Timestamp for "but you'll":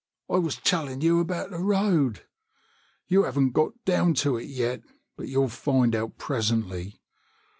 5.15-5.47